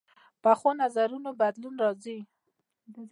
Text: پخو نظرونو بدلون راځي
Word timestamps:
پخو 0.43 0.69
نظرونو 0.81 1.29
بدلون 1.41 1.75
راځي 1.83 2.17